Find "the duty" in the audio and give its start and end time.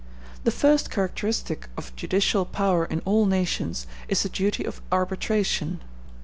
4.23-4.63